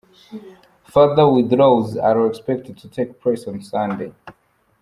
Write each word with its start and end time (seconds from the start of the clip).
Further 0.85 1.29
withdrawals 1.29 1.95
are 1.95 2.25
expected 2.25 2.75
to 2.79 2.89
take 2.89 3.21
place 3.21 3.43
on 3.47 3.61
Sunday. 3.61 4.11